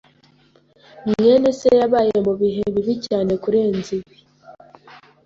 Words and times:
mwene 1.09 1.49
se 1.59 1.69
yabaye 1.79 2.15
mubihe 2.25 2.63
bibi 2.73 2.93
cyane 3.05 3.31
kurenza 3.43 3.89
ibi. 3.97 4.17